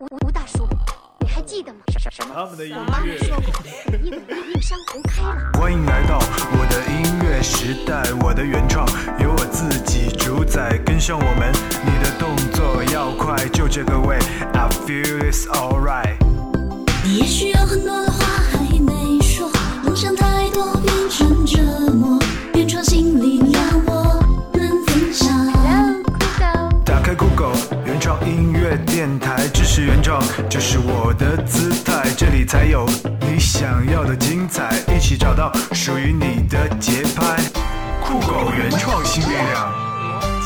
[0.00, 0.66] 吴吴大叔，
[1.18, 1.80] 你还记得吗？
[1.92, 2.32] 什什什么？
[2.34, 3.18] 他们的音我妈乐。
[3.18, 3.52] 说过，
[4.02, 4.16] 你的
[4.50, 5.52] 应声红开了。
[5.60, 11.52] 欢迎来到我的音乐时代，我的原创由我自己主宰，跟上我们，
[11.84, 14.16] 你的动作要快，就这个味
[14.54, 16.16] ，I feel it's alright。
[17.04, 19.50] 你也许有很多的话还没说，
[19.84, 20.39] 梦想太
[28.30, 32.88] 音乐电台，支持原创，这是我的姿态，这里才有
[33.20, 37.36] 你想要的精彩，一起找到属于你的节拍。
[38.04, 39.72] 酷狗原创新力量，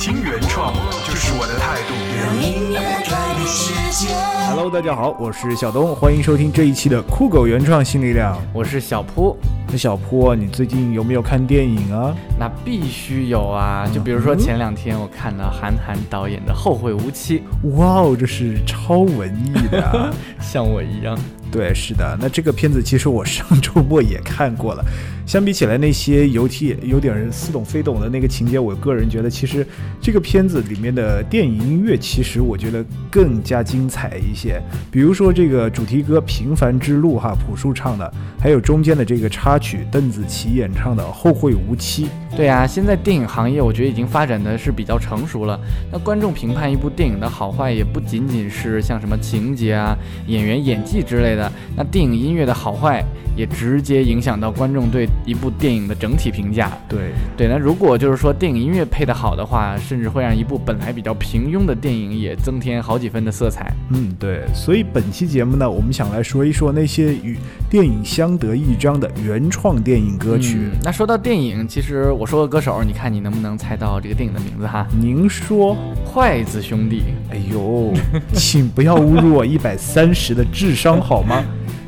[0.01, 0.73] 新原创
[1.15, 1.95] 就是我的态度。
[2.19, 4.13] 让音乐改变世界。
[4.49, 8.37] Hello，大家好，我是小东，欢迎收听这一期的酷狗原创新力量。
[8.53, 9.37] 我是小坡，
[9.69, 12.13] 那小坡啊，你最近有没有看电影啊？
[12.37, 13.89] 那必须有啊！
[13.95, 17.45] 就比如说前两天我看了韩寒导演的《后会无期
[17.77, 20.11] 哇哦，这是超文艺的、啊。》，
[20.45, 21.17] 像我一样。
[21.55, 22.19] 对，是的。
[22.21, 24.85] 那这个片子其实我上周末也看过了。
[25.25, 29.65] 相比起来，那些有体有点似懂非懂的那个情节，我个人觉得其实
[30.01, 34.61] 这个片子里面的电影音乐，其实我觉得更加精彩一些。
[34.91, 42.07] 比如说这个主题歌《平凡之路》哈，朴树唱的，还有中间的这个插曲邓紫棋演唱的《后会无期》。
[42.37, 45.59] 对啊，现在电影行业我觉得已经发展的是比较成熟了。
[45.93, 51.44] 那观众评判一部电影的好坏，也不仅仅是像什么情节啊、演员演技之类的，
[51.77, 53.05] 那电影音乐的好坏
[53.37, 56.71] 也直接影响到观众对一部电影的整体评价。
[56.89, 63.73] 对，对，那如果就是说电影音乐配得好的话，甚至会让一部本来比较平庸的电影也增添好几分的色彩。
[63.91, 67.37] 嗯，对，所以本期节目呢，我们想来说一说那些与
[67.69, 70.59] 电影相得益彰的原创电影歌曲。
[70.59, 74.87] 嗯那说到电影，其实我说个歌手，你看你能不能猜到这个电影的名字哈？
[75.01, 77.05] 您说，筷子兄弟。
[77.31, 77.93] 哎呦，
[78.35, 81.34] 请不要侮辱我 一百三十的智商好吗？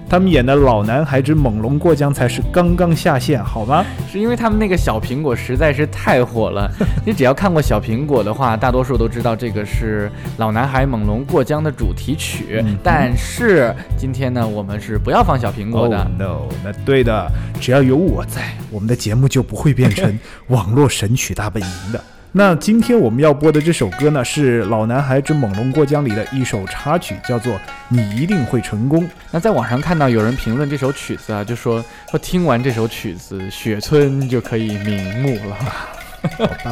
[0.09, 3.85] 他们演的《老男孩之猛龙过江》才是刚刚下线，好吗？
[4.09, 6.71] 是因为他们那个小苹果实在是太火了。
[7.05, 12.63] 你只要看过小苹果的话，大多数都知道这个是《老男孩猛龙过江》的主题曲。
[12.65, 15.99] 嗯但是今天呢，我们是不要放小苹果的。
[15.99, 17.29] Oh no，那对的，
[17.61, 20.17] 只要有我在，我们的节目就不会变成
[20.47, 22.01] 网络神曲大本营的。
[22.39, 27.55] 那今天我们要播的这首歌呢，是《老男孩之猛龙过江》里的一首插曲，叫做
[27.89, 29.03] 《你一定会成功》。
[29.31, 35.57] 那在网上看到有人评论这首曲子啊，就说说听完这首曲子，雪村就可以瞑目了。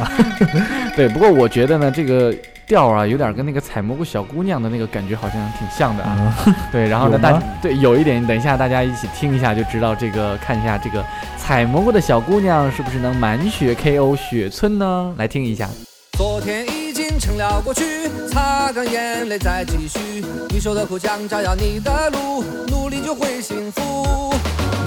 [0.95, 2.31] 对，不过我觉得呢，这个
[2.67, 6.35] 调啊，有点跟那个采蘑菇小姑娘的那个感觉好像挺像的啊。
[6.71, 11.03] 对，然后呢，大对有一点，等一下大家一起听一下就知道这个，看一下这个
[11.37, 15.13] 采蘑菇的小姑娘是不是能满血 KO 雪村呢？
[15.17, 15.69] 来听一下。
[16.17, 17.83] 昨天已经成了过去，
[18.31, 20.23] 擦干眼泪再继续。
[20.49, 24.33] 你受的苦将照耀你的路，努力就会幸福。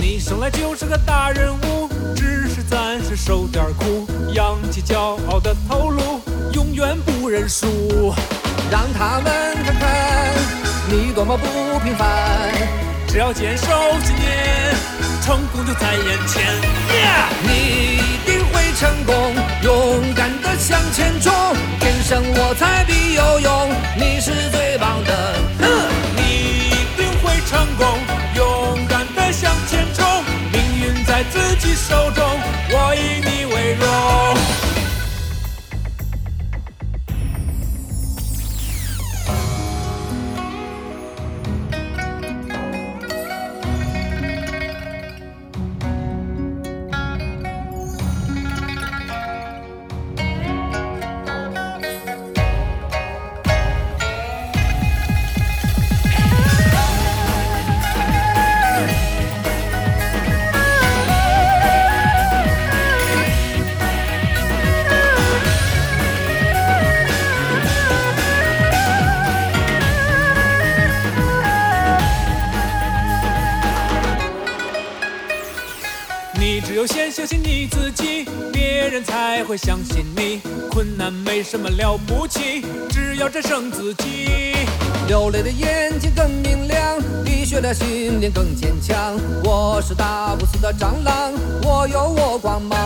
[0.00, 6.00] 你生来就是个大人物，只是暂时受点苦，扬起骄傲的头颅，
[6.54, 7.07] 永远不
[7.38, 8.12] 认输。
[8.68, 9.32] 让他们
[9.64, 10.34] 看看
[10.90, 12.08] 你多么不平凡。
[13.06, 13.64] 只要坚守
[14.04, 14.74] 信念，
[15.22, 16.42] 成功就在眼前。
[17.42, 17.48] 你
[17.96, 19.14] 一定会成功，
[19.62, 21.32] 勇敢的向前冲。
[21.78, 25.34] 天生我材必有用，你是最棒的。
[25.60, 25.64] 哼
[26.16, 26.20] 你
[26.66, 27.86] 一定会成功，
[28.34, 30.04] 勇敢的向前冲，
[30.52, 32.24] 命运在自己手中，
[32.70, 33.86] 我以你为荣。
[77.58, 80.40] 你自己，别人才会相信你。
[80.70, 84.54] 困难没什么了不起，只要战胜自己。
[85.08, 89.18] 流泪的眼睛更明亮，滴血的心灵更坚强。
[89.42, 91.32] 我是打不死的蟑螂，
[91.64, 92.78] 我有我光芒。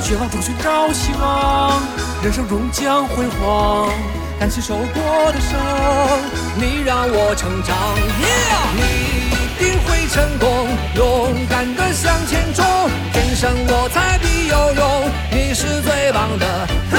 [0.00, 1.82] 绝望中寻找希望，
[2.22, 3.90] 人生终将辉煌。
[4.38, 5.58] 感谢受过的伤，
[6.54, 7.76] 你让我成长。
[8.76, 9.21] 你
[9.62, 10.66] 定会成功，
[10.96, 12.64] 勇敢的向前冲。
[13.12, 14.84] 天生我材必有用，
[15.30, 16.46] 你是最棒的。
[16.90, 16.98] 哼，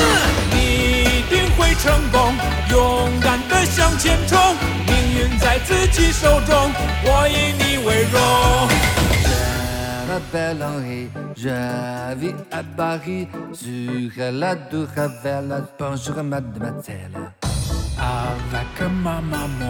[0.53, 2.33] 你一定会成功，
[2.71, 4.39] 勇敢的向前冲，
[4.87, 6.71] 命运在自己手中，
[7.03, 8.17] 我以你为荣。
[10.07, 11.49] La belle Henri, je
[12.15, 17.33] vis à Paris, sur la tour Ravelle, bonjour mademoiselle.
[17.97, 19.62] Avec ma maman,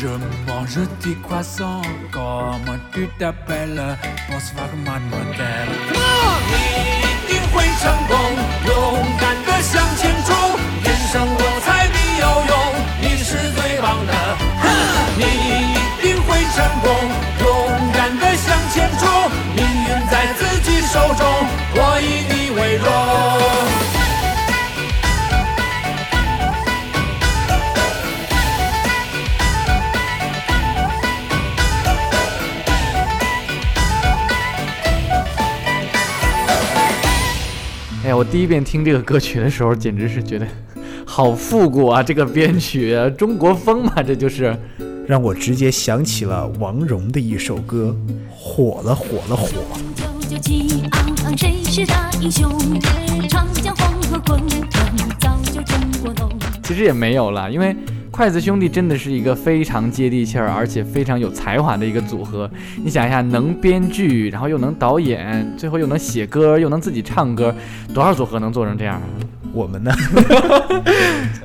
[0.00, 0.08] je
[0.46, 1.82] mange des croissants.
[2.10, 3.82] Comment tu t'appelles
[4.28, 5.68] Bonsoir, mademoiselle.
[6.50, 6.54] 你
[7.02, 8.10] 一定会成功，
[8.66, 8.72] 勇
[9.20, 10.30] 敢的向前冲，
[10.82, 12.52] 天生我材必有用，
[13.02, 14.12] 你是最棒的。
[15.16, 15.22] 你
[16.00, 16.88] 定会成功，
[17.40, 17.46] 勇
[17.92, 19.02] 敢的向前冲，
[19.54, 21.22] 命运在自己手中，
[21.74, 23.81] 我以你为荣。
[38.12, 40.46] 呀，我第一遍听这个歌曲的时候，简直是觉得
[41.06, 42.02] 好复古啊！
[42.02, 44.54] 这个编曲，啊，中国风嘛，这就是。
[45.04, 47.94] 让我直接想起了王蓉的一首歌，
[48.30, 49.48] 火了火了火。
[49.96, 52.48] 九九气昂昂，谁是大英雄？
[53.28, 54.70] 长江黄河滚滚，
[55.18, 56.30] 造就中国龙。
[56.62, 57.76] 其实也没有了，因为
[58.12, 62.48] 筷子兄弟真的是一个非常接地气儿，而且非常有才华的一个组合。
[62.84, 67.54] 你想一下，能编剧，然后又能导演，最后又能写歌，又能自己唱歌，
[67.94, 69.02] 多少组合能做成这样啊？
[69.54, 69.90] 我们呢？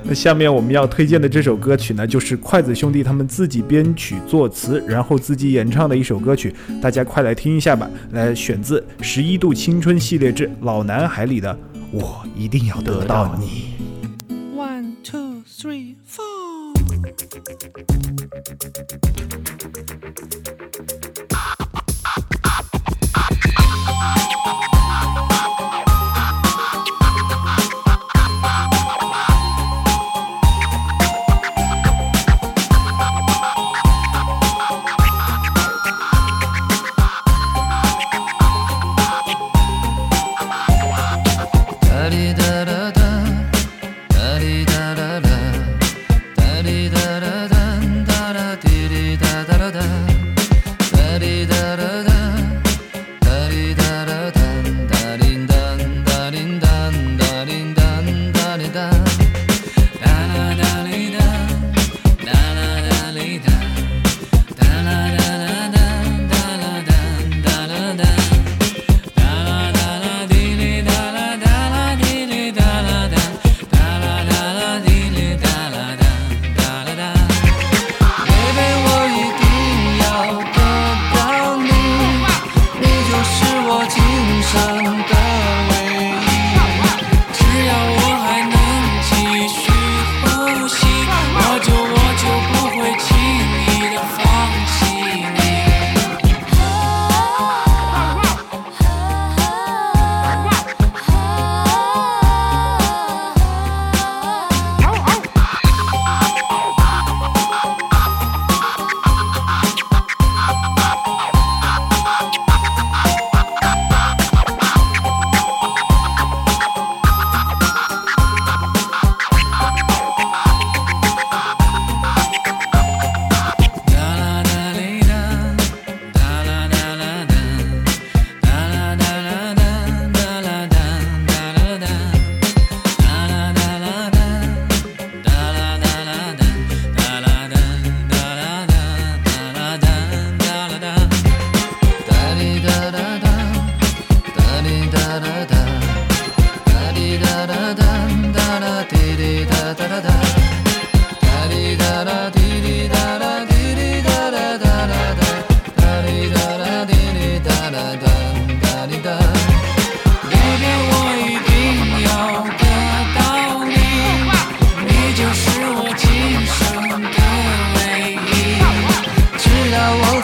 [0.04, 7.90] 那下面我们要推荐的这首歌曲呢，就是筷子兄弟他们自己编曲作词，然后自己演唱的一首歌曲，大家快来听一下吧。
[8.12, 11.58] 来，选自《十一度青春系列之老男孩》里的
[11.92, 13.74] “我一定要得到你”。
[14.54, 16.37] One, two, three, four.
[17.20, 17.36] Thank
[20.48, 20.57] you.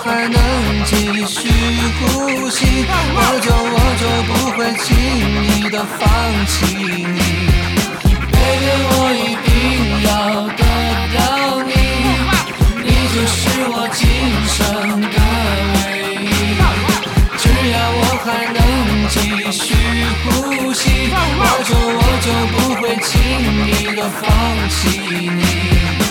[0.04, 0.38] 还能
[0.84, 1.48] 继续
[1.98, 2.66] 呼吸，
[3.16, 4.86] 我就我就不会轻
[5.48, 6.02] 易的放
[6.46, 7.18] 弃你。
[8.34, 9.50] Baby，我一定
[10.04, 10.12] 要
[10.58, 10.62] 得
[11.16, 11.18] 到
[11.64, 11.72] 你，
[12.84, 14.04] 你就是我今
[14.46, 14.60] 生
[15.00, 15.18] 的
[15.74, 15.80] 唯
[16.20, 16.28] 一。
[17.38, 17.42] 只
[17.72, 18.60] 要我还能
[19.08, 19.16] 继
[19.54, 19.64] 续
[20.26, 20.28] 呼
[20.74, 20.82] 吸，
[21.16, 23.12] 我就我就不会轻
[23.68, 24.22] 易的放
[24.68, 24.82] 弃
[25.30, 26.03] 你。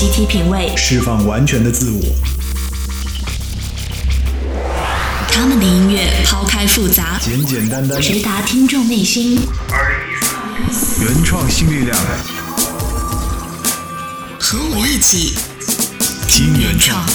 [0.00, 2.00] 集体品味，释放完全的自我。
[5.30, 9.46] 他们的音乐抛开复杂，简简单单，直达听众内心。
[11.02, 11.94] 原创新力量，
[14.38, 15.34] 和我一起
[16.26, 17.06] 听原创。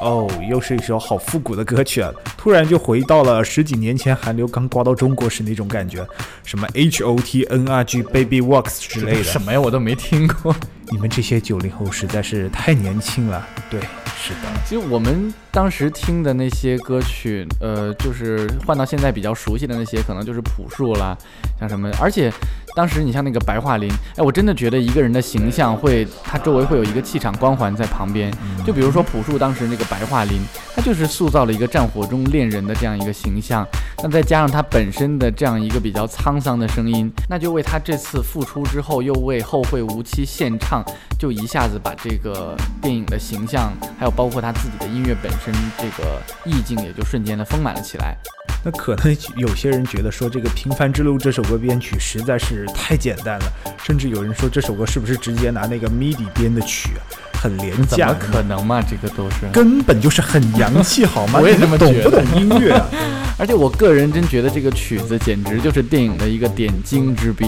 [0.00, 2.10] 哦，又是一首好复古的歌曲啊！
[2.38, 6.06] 突然就回到了十几年前韩流刚刮到中国时那种感觉，
[6.44, 9.24] 什么 H O T N R G Baby Walks 之类的。
[9.24, 10.54] 什么呀，我都没听过。
[10.90, 13.46] 你们这些九零后实在是太年轻了。
[13.68, 13.80] 对，
[14.16, 14.48] 是的。
[14.64, 21.18] 其实我们当时听的那些歌曲，呃，就是换到现在比较熟悉的那些，可能就是朴树啦，
[21.58, 22.32] 像什么，而且
[22.76, 28.32] 当时你像那个白桦林，哎，我真的觉得一个人的形象会，他周围会有一个气场光环在旁边。
[28.64, 30.38] 就比如说朴树当时那个白桦林，
[30.76, 33.66] 他就是塑造了一个战火中恋人的这样一个形象。
[34.00, 40.84] 那再加上他本身的这样一个比较沧桑的声音，那就为他这次复出之后，又为后会无期献唱，
[41.18, 45.47] 就一下子把这个电影的形象，还有包括他自己的音乐本身
[45.78, 48.16] 这个意境，也就瞬间的丰满了起来。
[48.64, 53.52] 那可能有些人觉得说这个《平凡之路》这首歌编曲实在是太简单了，
[53.82, 57.00] 甚至有人说这首歌是不是直接拿那个 MIDI 编的曲啊，
[57.40, 58.16] 很廉价怎么。
[58.18, 58.82] 可能嘛？
[58.82, 59.46] 这个都是。
[59.52, 61.38] 根本就是很洋气，好吗？
[61.42, 62.86] 我也这么觉得不懂音乐啊？
[63.38, 67.44] 而且我个人真觉得这个曲子简直就是电影的一个点睛之笔，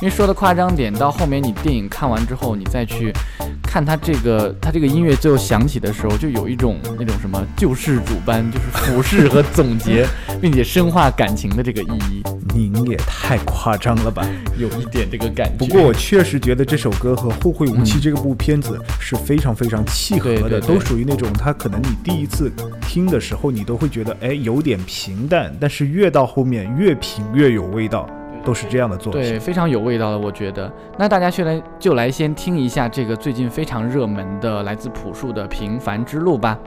[0.00, 3.12] 因为说的夸张点，到后面你电影看完之后，你再去
[3.60, 10.06] 看它这个它这个音乐最后响起的时候，就有一种那种什么救世主般，就是俯视和总结，
[10.40, 12.22] 并且深化感情的这个意义，
[12.54, 14.26] 您也太夸张了吧！
[14.58, 15.54] 有一点这个感觉。
[15.58, 28.08] 不过我确实觉得这首歌和《后会无期》这个部片子是非常非常契合的，对对对都属于那种它可能你第一次听的时候，你都会觉得哎有点平淡，但是越到后面越品越有味道，
[28.44, 30.70] 都是这样的作品对，非常有味道的，我觉得。
[30.98, 36.58] 那大家先来就来先听一下这个最近非常热门的来自朴树的《平凡之路》吧。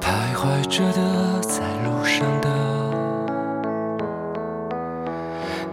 [0.00, 2.48] 徘徊着的，在路上的，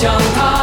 [0.00, 0.59] 像他，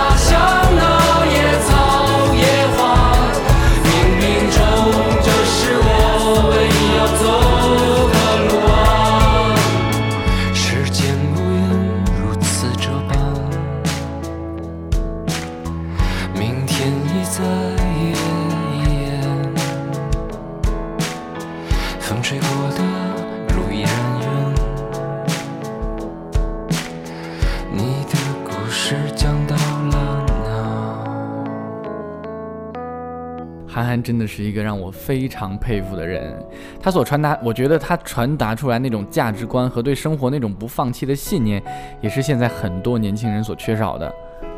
[34.01, 36.33] 真的是一个让我非常佩服的人，
[36.81, 41.61] 他所传达，我觉得他传达出来那种价值观和对生活那种不放弃的信念，
[42.01, 44.13] 也是现在很多年轻人所缺少的。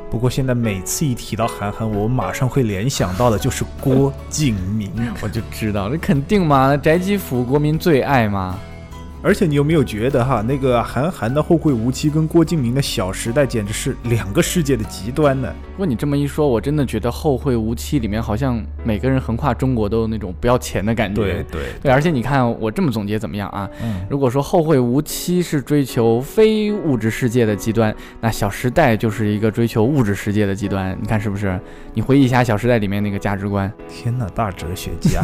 [0.10, 4.92] 不过现在每次一提到韩寒，我马上会联想到的就是郭敬明。
[5.22, 8.58] 我就知道，这肯定嘛，宅基腐国民最爱嘛。
[9.22, 15.54] 而且你有没有觉得哈，那个韩寒的《后会无期》跟郭敬明的《小时代》简直是两个世界的极端呢？
[15.74, 21.22] 不过你这么一说，我真的觉得《后会无期》里面好像每个人横跨中国都有那种不要钱的感觉。
[21.22, 23.70] 对对，对，而且你看我这么总结怎么样啊？
[23.84, 30.98] 嗯，如果说《后会无期》是追求非物质世界的极端，那《小时代》就是一个追求物质世界的极端。
[31.02, 31.60] 你看是不是？
[31.94, 33.70] 你回忆一下《小时代》里面那个价值观。
[33.90, 35.22] 天哪，大哲学家！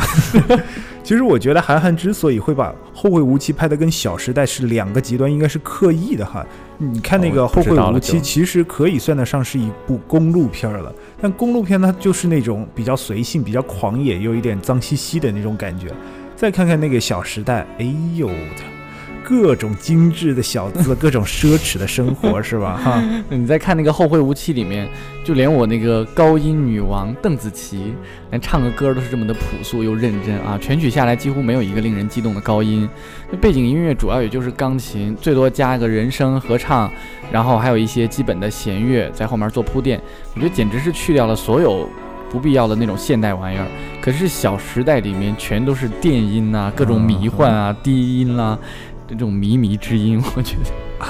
[1.01, 6.45] 其实我觉得韩寒之所以会把《后会无期》拍得跟《小时代》是两个极端，应该是刻意的哈。
[6.77, 10.93] 你看那个《哦后会无期》，其实可以算得上是一部公路片儿了。
[11.21, 15.87] 但公路片它就是那种比较随性、比较狂野，有一点脏兮兮的那种感觉。
[16.35, 18.74] 再看看那个《小时代》，哎呦我操！
[19.27, 22.77] 各种精致的小资， 各种奢侈的生活，是吧？
[22.83, 24.87] 哈，你在看那个《后会无期》里面，
[25.23, 27.95] 就连我那个高音女王邓紫棋，
[28.29, 30.59] 连唱个歌都是这么的朴素又认真啊！
[30.61, 32.87] 全曲下来几乎没有一个令人激动的高音，
[33.31, 36.91] 那背景音乐主要也就是钢琴，最多加一个人声合唱，
[37.31, 39.99] 然后还有一些基本的弦乐在后面做铺垫。
[40.35, 41.89] 我觉得简直是去掉了所有
[42.29, 43.65] 不必要的那种现代玩意儿。
[44.01, 48.57] 可是《小时代》里面全都是电音呐、各种迷幻啊、低音啦、
[49.07, 51.09] 这种靡靡之音，我觉得啊。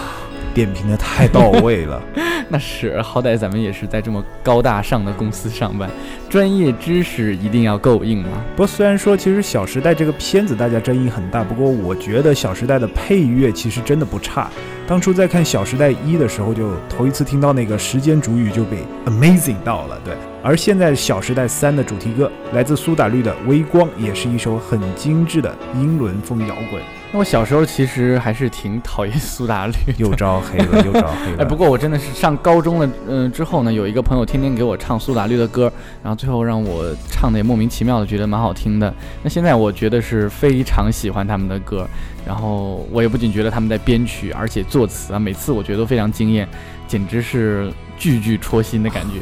[0.53, 2.01] 点评的太到位了。
[2.47, 5.89] 那是，好歹咱们也是在这么高大上的公司上班，
[6.29, 8.29] 专业知识一定要够硬嘛。
[8.55, 14.49] 不过虽然说其实《小时代》这个片子大家争议很大，不过我觉得《小时代》的配乐其实真的不差。
[14.87, 18.77] 当初在看《小时代一》的时候，就头一次听到那个时间主语就被
[19.07, 19.99] amazing 到了。
[20.05, 26.81] 对，而现在《小时代三》的主题歌来自苏打绿的《微光》，也是一首很精致的英伦风摇滚。
[27.11, 29.73] 那我小时候其实还是挺讨厌苏打绿。
[29.97, 31.37] 又招黑了，又招黑了。
[31.43, 35.71] 哎，不过我真的是上高中了，嗯、之后呢，有一个朋友天天给我唱苏打绿的歌，
[36.03, 38.93] 然后最后让我唱的也莫名其妙的觉得蛮好听的。
[39.23, 41.87] 那现在我觉得是非常喜欢他们的歌，
[42.27, 46.45] 然后我也不仅觉得他们在编曲，而且作词啊，每次我觉得都非常惊艳，
[46.85, 49.21] 简直是句句戳心的感觉。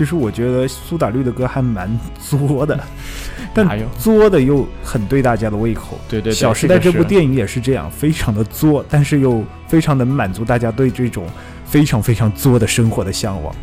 [0.00, 1.86] 其实我觉得苏打绿的歌还蛮
[2.18, 2.82] 作的，
[3.52, 6.00] 但作的又很对大家的胃口。
[6.08, 7.04] 对对对，小时代》这部。
[7.04, 11.26] 电影也是这样，非常的作，但是又非常能满足大家对这种
[11.66, 13.54] 非常非常作的生活的向往。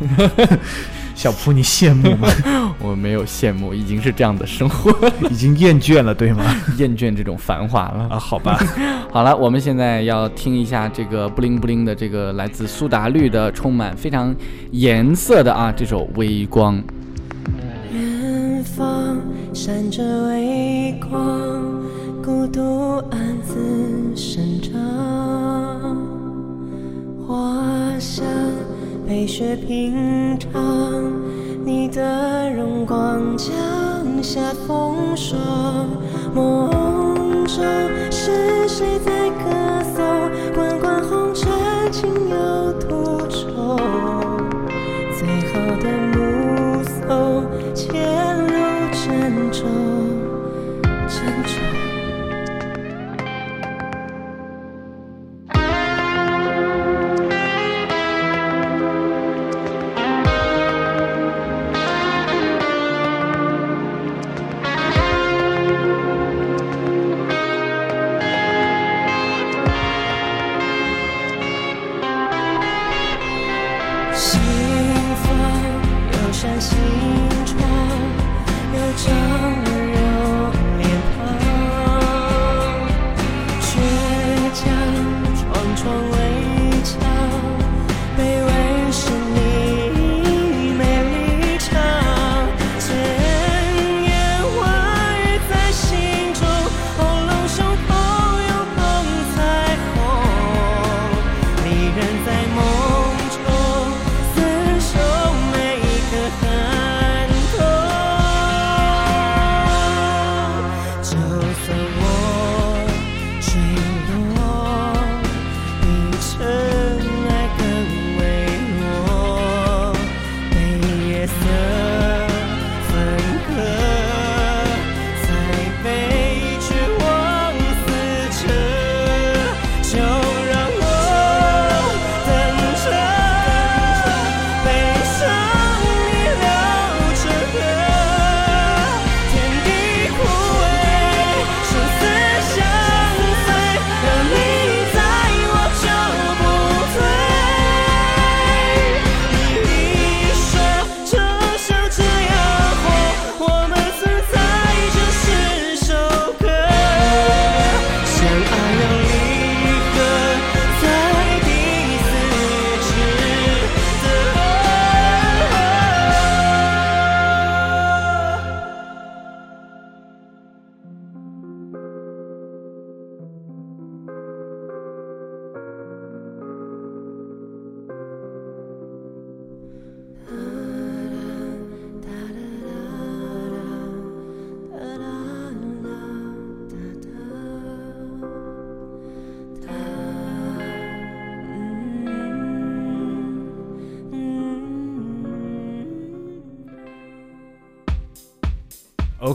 [1.18, 2.28] 小蒲，你羡慕吗？
[2.78, 4.94] 我没有羡慕，已经是这样的生活，
[5.28, 6.44] 已经厌倦了，对吗？
[6.78, 8.06] 厌倦这种繁华了。
[8.08, 8.56] 啊，好吧，
[9.10, 14.32] 好了，我们现在要听一下这个布灵布灵的这个来自苏打绿的充满非常
[14.70, 16.76] 颜色的啊这首《微光》。
[17.92, 19.18] 远方
[19.52, 21.20] 闪着微光，
[22.24, 24.72] 孤独暗自生长。
[27.26, 28.24] 花香
[29.08, 30.62] 飞雪平塘，
[31.64, 33.48] 你的荣光降
[34.22, 35.40] 下风霜。
[36.34, 37.64] 梦中
[38.10, 40.04] 是谁在歌颂？
[40.54, 41.50] 滚滚红尘
[41.90, 43.78] 情有独钟，
[45.16, 48.52] 最好的目送，前路
[48.92, 49.87] 珍重。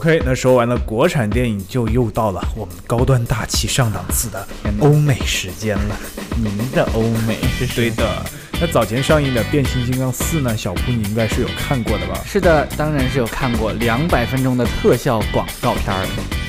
[0.04, 4.46] OK，那说完了国产电影，就又到了我们高端大气上档次的
[4.78, 5.96] 欧美时间了。
[6.36, 8.22] 您的欧美，是对的，
[8.60, 12.20] 那早前上映的《变形金刚四》呢，小铺你应该是有看过的吧？
[12.26, 16.06] 是的，当然是有看过两百分钟的特效广告片儿。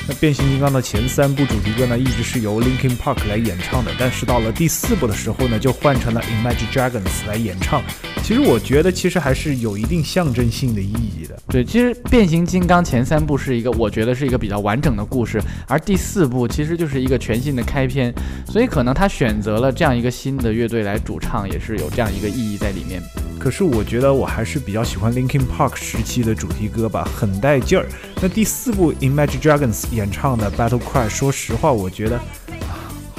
[0.08, 7.82] 那变形金刚的前三部主题歌呢，一直是由 Linkin Park 来演唱的，但是到了第四部的时候呢，就换成了 Imagine Dragons 来演唱。
[8.22, 11.36] 其实我觉得，其实还是有一定象征性的意义的。
[11.48, 18.12] 对，其实变形金刚前三部是一个，我觉得是一个比较完整的故事，而第四部其实就是一个全新的开篇，
[18.48, 23.02] 所以可能他选择了这样一个新的乐队来主唱，也是有这样一个意义在里面。
[23.38, 27.86] 可是我觉得我还是比较喜欢 Linkin Park 时期的主题歌吧，很带劲儿。
[28.20, 32.20] 那第四部 Imagine Dragons 演唱的 Battle Cry，说实话，我觉得，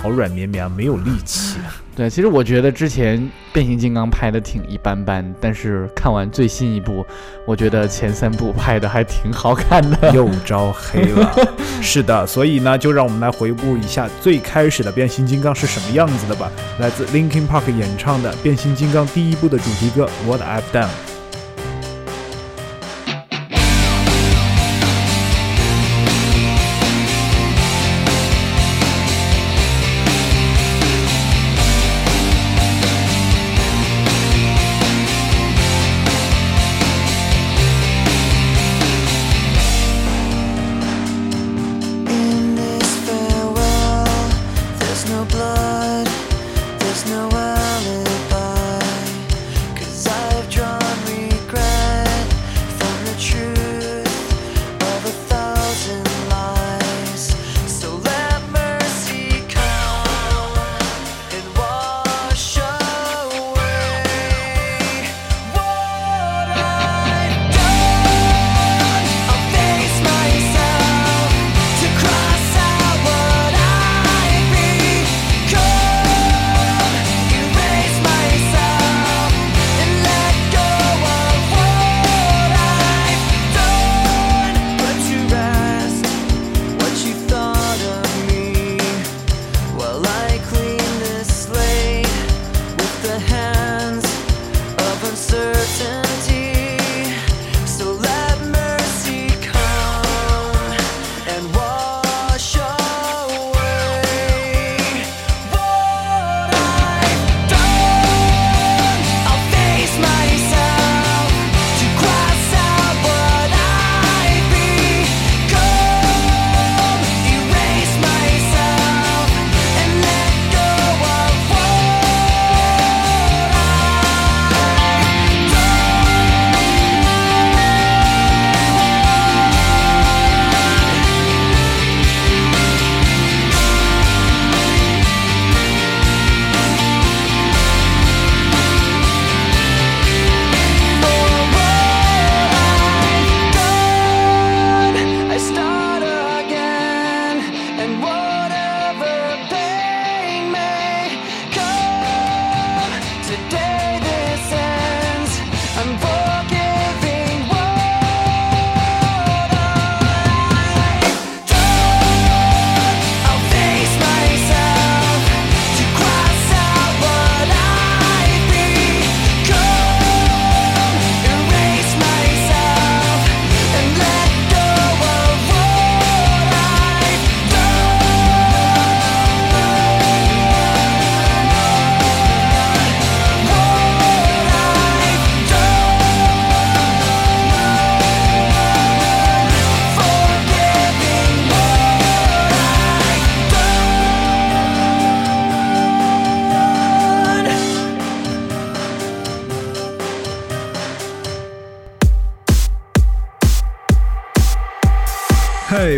[0.08, 1.58] 好软绵绵，没有力气。
[1.93, 7.06] 对，其实我觉得之前变形金刚拍的挺一般般，但是看完最新一部，
[7.46, 10.12] 我觉得前三部拍的还挺好看的。
[10.13, 11.36] 又招黑了。
[11.82, 16.50] 是的，所以呢，就让我们来回顾一下最开始的变形金刚是什么样子的吧。
[16.80, 21.16] 来自 Linkin Park 演唱的变形金刚第一部的主题歌 What I've Done。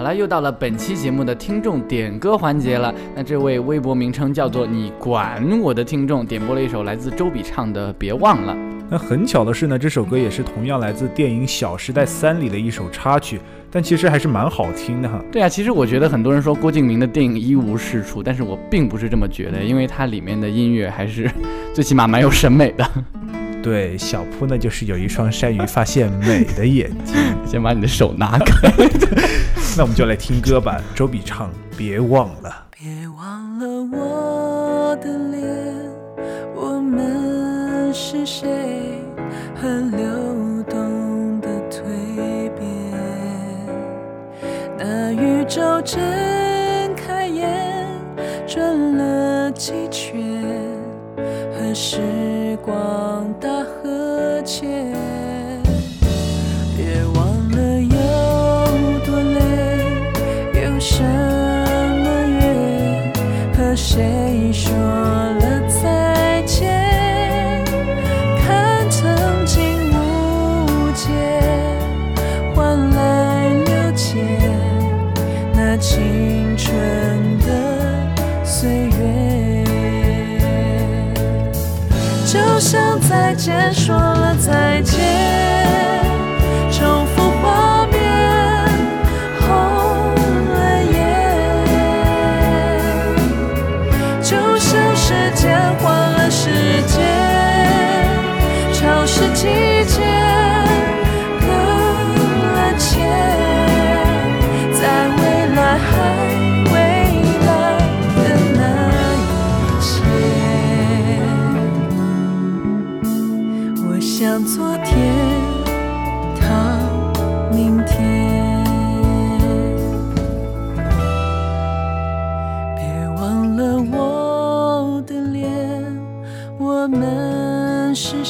[0.00, 2.90] 好了，又到了本期节目的听众点歌环节了。
[3.14, 8.54] 那这位微博名称叫做“你管我”的听众点播了一首来自周笔畅的《别忘了》。
[8.88, 13.38] 那很巧的是呢，这首歌也是同样来自电影《小时代三》里的一首插曲，
[13.70, 15.22] 但其实还是蛮好听的哈。
[15.30, 21.30] 对啊，其实我觉得很多人说郭敬明的电影一无是处，但是我并不是这么觉得，因为它里面的音乐还是
[21.74, 22.90] 最起码蛮有审美的。
[23.62, 27.16] 对，小铺呢就是有一双善于发现美的眼睛。
[27.46, 28.72] 先把你的手拿开。
[29.76, 32.66] 那我们就来听歌吧，周笔畅，别忘了。
[32.70, 35.74] 别忘了我的脸，
[36.54, 38.48] 我们是谁？
[39.54, 41.82] 和流动的蜕
[42.58, 42.64] 变。
[44.78, 46.00] 那宇宙睁
[46.96, 47.86] 开眼，
[48.46, 50.39] 转了几圈，和
[51.74, 54.66] 时光大和解。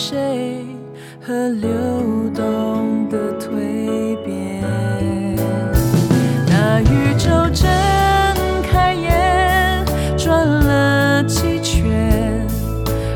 [0.02, 0.64] 谁？
[1.20, 1.68] 和流
[2.34, 4.62] 动的蜕变。
[6.46, 7.68] 那宇宙睁
[8.62, 9.84] 开眼，
[10.16, 12.48] 转了几圈。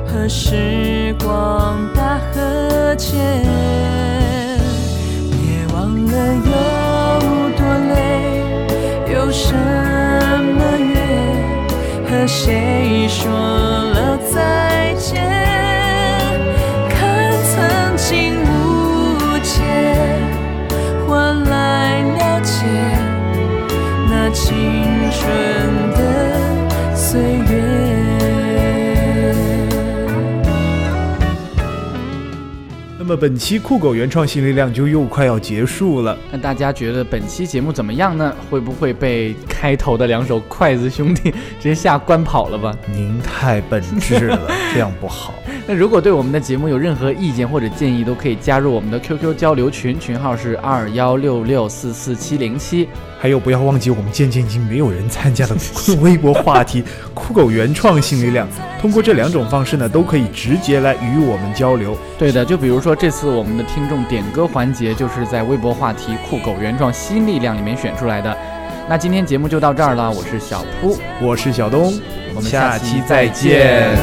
[0.06, 3.63] 和时光打和解。
[33.14, 36.16] 么本期酷狗原创新力量就又快要结束了。
[36.32, 38.34] 那大家觉得本期节目怎么样呢？
[38.50, 42.74] 会不会被开头的两首筷子兄弟 直接吓关跑了吧？
[42.92, 45.34] 您太本质了， 这样不好。
[45.66, 52.88] 那如果对我们的节目有任何意见或者建议，都可以加入我们的 QQ 交流群，群号是二幺六六四四七零七。
[53.24, 55.56] 还有，不要忘记我们渐渐已经没有人参加的
[56.02, 56.84] 微博话题
[57.16, 58.46] “酷狗原创新力量”。
[58.78, 61.96] 通过这两种方式呢，都可以直接来与我们交流。
[62.18, 68.36] 对的，就比如说这次我们的听众点歌环节，就是在微博话题“酷狗原创新力量”里面选出来的。
[68.90, 71.98] 那今天节目就到这儿了，我是小铺，我是小东，
[72.34, 73.96] 我们下下期期再再见。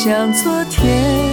[0.00, 1.27] 像昨天。